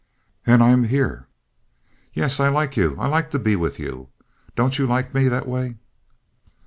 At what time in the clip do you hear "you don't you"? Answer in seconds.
3.77-4.87